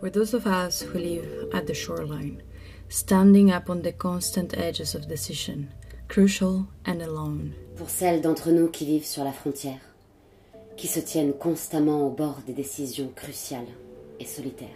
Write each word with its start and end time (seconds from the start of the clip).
For 0.00 0.10
those 0.10 0.32
of 0.32 0.46
us 0.46 0.80
who 0.82 0.98
live 0.98 1.50
at 1.52 1.66
the 1.66 1.74
shoreline, 1.74 2.42
standing 2.88 3.50
up 3.50 3.68
on 3.68 3.82
the 3.82 3.92
constant 3.92 4.56
edges 4.56 4.94
of 4.94 5.08
decision, 5.08 5.68
crucial 6.08 6.66
and 6.86 7.02
alone. 7.02 7.52
Pour 7.76 7.90
celles 7.90 8.20
d'entre 8.20 8.50
nous 8.50 8.68
qui 8.68 8.86
vivent 8.86 9.06
sur 9.06 9.24
la 9.24 9.32
frontière, 9.32 9.80
qui 10.76 10.86
se 10.86 11.00
tiennent 11.00 11.32
constamment 11.34 12.06
au 12.06 12.10
bord 12.10 12.38
des 12.46 12.52
décisions 12.52 13.10
cruciales 13.14 13.66
et 14.20 14.24
solitaires. 14.24 14.68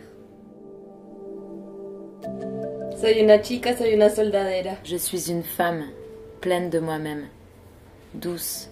Soy 3.00 3.20
una 3.20 3.38
chica, 3.38 3.76
soy 3.76 3.94
una 3.94 4.10
soldadera. 4.10 4.76
Je 4.84 4.96
suis 4.96 5.30
une 5.30 5.42
femme, 5.42 5.84
pleine 6.40 6.70
de 6.70 6.78
moi-même, 6.78 7.28
douce, 8.14 8.68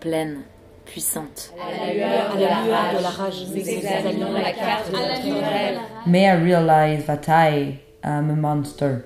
pleine, 0.00 0.42
puissante. 0.88 1.52
À 1.60 1.86
la 1.86 1.92
lueur 1.92 2.36
de 2.36 2.40
la 2.40 2.54
rage, 2.56 2.96
de 2.96 3.02
la 3.02 3.10
rage 3.10 3.46
nous 3.48 3.56
examinons 3.56 4.32
la 4.32 4.52
carte 4.52 4.90
de 4.90 4.96
notre 4.96 5.48
rêve. 5.48 5.78
May 6.06 6.24
I 6.24 6.34
realize 6.42 7.04
that 7.06 7.28
I 7.28 7.78
am 8.02 8.30
a 8.30 8.36
monster? 8.36 9.04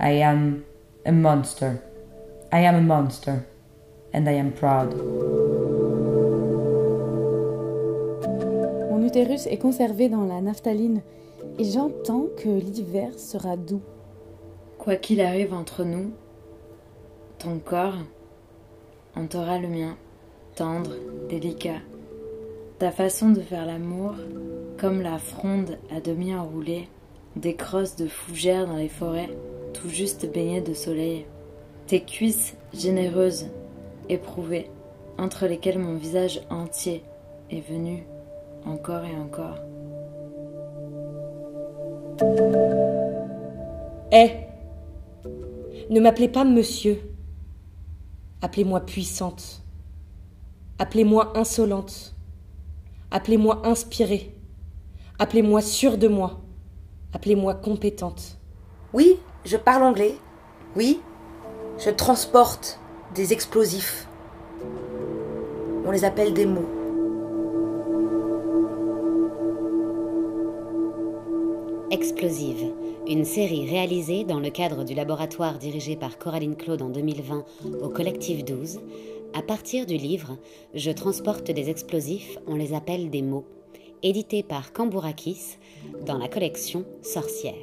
I 0.00 0.22
am 0.22 0.62
a 1.04 1.12
monster. 1.12 1.82
I 2.52 2.64
am 2.64 2.76
a 2.76 2.80
monster. 2.80 3.44
And 4.14 4.26
I 4.26 4.38
am 4.38 4.52
proud. 4.52 4.94
Mon 8.90 9.02
utérus 9.06 9.46
est 9.46 9.58
conservé 9.58 10.08
dans 10.08 10.24
la 10.24 10.40
naphtaline 10.40 11.02
et 11.58 11.64
j'entends 11.64 12.26
que 12.36 12.48
l'hiver 12.48 13.10
sera 13.18 13.56
doux. 13.56 13.82
Quoi 14.78 14.96
qu'il 14.96 15.20
arrive 15.20 15.52
entre 15.52 15.84
nous, 15.84 16.12
ton 17.38 17.58
corps 17.58 17.98
hantera 19.14 19.58
le 19.58 19.68
mien, 19.68 19.96
tendre, 20.58 20.90
délicat. 21.28 21.80
Ta 22.80 22.90
façon 22.90 23.30
de 23.30 23.40
faire 23.40 23.64
l'amour, 23.64 24.14
comme 24.76 25.02
la 25.02 25.18
fronde 25.18 25.78
à 25.94 26.00
demi 26.00 26.34
enroulée, 26.34 26.88
des 27.36 27.54
crosses 27.54 27.94
de 27.94 28.08
fougères 28.08 28.66
dans 28.66 28.76
les 28.76 28.88
forêts, 28.88 29.30
tout 29.72 29.88
juste 29.88 30.28
baignées 30.32 30.60
de 30.60 30.74
soleil. 30.74 31.26
Tes 31.86 32.00
cuisses 32.00 32.56
généreuses, 32.74 33.46
éprouvées, 34.08 34.68
entre 35.16 35.46
lesquelles 35.46 35.78
mon 35.78 35.96
visage 35.96 36.40
entier 36.50 37.04
est 37.52 37.60
venu 37.60 38.02
encore 38.66 39.04
et 39.04 39.16
encore. 39.16 39.58
Eh 44.10 44.30
Ne 45.88 46.00
m'appelez 46.00 46.28
pas 46.28 46.44
monsieur. 46.44 46.98
Appelez-moi 48.42 48.80
puissante. 48.80 49.62
Appelez-moi 50.80 51.36
insolente. 51.36 52.14
Appelez-moi 53.10 53.66
inspirée. 53.66 54.32
Appelez-moi 55.18 55.60
sûre 55.60 55.98
de 55.98 56.06
moi. 56.06 56.40
Appelez-moi 57.12 57.54
compétente. 57.54 58.38
Oui, 58.92 59.18
je 59.44 59.56
parle 59.56 59.82
anglais. 59.82 60.14
Oui, 60.76 61.00
je 61.78 61.90
transporte 61.90 62.78
des 63.14 63.32
explosifs. 63.32 64.06
On 65.84 65.90
les 65.90 66.04
appelle 66.04 66.32
des 66.32 66.46
mots. 66.46 66.77
Explosive, 71.90 72.70
une 73.06 73.24
série 73.24 73.66
réalisée 73.66 74.24
dans 74.24 74.40
le 74.40 74.50
cadre 74.50 74.84
du 74.84 74.92
laboratoire 74.92 75.58
dirigé 75.58 75.96
par 75.96 76.18
Coraline 76.18 76.54
Claude 76.54 76.82
en 76.82 76.90
2020 76.90 77.46
au 77.80 77.88
collectif 77.88 78.44
12, 78.44 78.80
à 79.32 79.40
partir 79.40 79.86
du 79.86 79.96
livre 79.96 80.36
Je 80.74 80.90
transporte 80.90 81.50
des 81.50 81.70
explosifs, 81.70 82.36
on 82.46 82.56
les 82.56 82.74
appelle 82.74 83.08
des 83.08 83.22
mots, 83.22 83.46
édité 84.02 84.42
par 84.42 84.74
Cambourakis 84.74 85.56
dans 86.04 86.18
la 86.18 86.28
collection 86.28 86.84
Sorcière, 87.00 87.54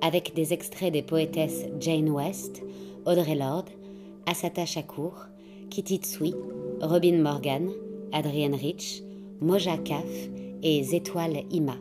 avec 0.00 0.32
des 0.34 0.54
extraits 0.54 0.94
des 0.94 1.02
poétesses 1.02 1.66
Jane 1.78 2.08
West, 2.08 2.62
Audrey 3.04 3.34
Lorde, 3.34 3.68
Asata 4.24 4.64
Shakur, 4.64 5.26
Kitty 5.68 5.98
Tsui, 5.98 6.34
Robin 6.80 7.20
Morgan, 7.20 7.70
Adrienne 8.10 8.54
Rich, 8.54 9.02
Moja 9.42 9.76
Kaf 9.76 10.30
et 10.62 10.82
Zétoile 10.82 11.42
Ima 11.50 11.76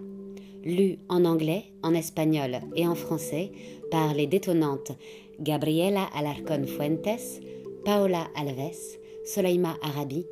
lu 0.63 0.97
en 1.09 1.25
anglais, 1.25 1.65
en 1.83 1.93
espagnol 1.93 2.59
et 2.75 2.87
en 2.87 2.95
français 2.95 3.51
par 3.91 4.13
les 4.13 4.27
détonnantes 4.27 4.91
Gabriela 5.39 6.03
Alarcón 6.15 6.65
Fuentes, 6.65 7.41
Paola 7.85 8.29
Alves, 8.35 8.99
Soleima 9.25 9.77
Arabi, 9.81 10.25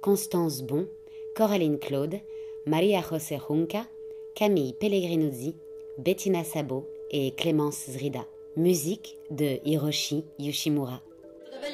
Constance 0.00 0.62
Bon, 0.62 0.88
Coraline 1.36 1.78
Claude, 1.78 2.20
Maria 2.66 3.02
José 3.02 3.38
Junca, 3.38 3.86
Camille 4.34 4.74
Pellegrinuzzi, 4.74 5.56
Bettina 5.98 6.44
Sabo 6.44 6.88
et 7.10 7.32
Clémence 7.32 7.90
Zrida. 7.90 8.26
Musique 8.56 9.18
de 9.30 9.58
Hiroshi 9.64 10.24
Yoshimura. 10.38 11.02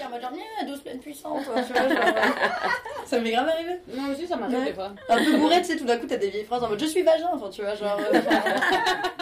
en 0.02 0.10
mode 0.10 0.20
genre, 0.22 1.38
ça 3.10 3.20
m'est 3.20 3.32
grave 3.32 3.48
arrivé. 3.48 3.80
Moi 3.94 4.04
aussi, 4.12 4.26
ça 4.26 4.36
m'arrive 4.36 4.58
Ouais. 4.58 4.64
des 4.66 4.72
fois. 4.74 4.92
Un 5.08 5.24
peu 5.24 5.36
bourré, 5.36 5.58
tu 5.58 5.64
sais, 5.64 5.76
tout 5.76 5.84
d'un 5.84 5.96
coup, 5.98 6.06
t'as 6.06 6.16
des 6.16 6.30
vieilles 6.30 6.44
phrases 6.44 6.62
en 6.62 6.68
mode 6.68 6.80
je 6.80 6.86
suis 6.86 7.02
vagin, 7.02 7.28
enfin, 7.32 7.50
tu 7.50 7.62
vois, 7.62 7.74
genre. 7.74 7.98
euh, 7.98 8.20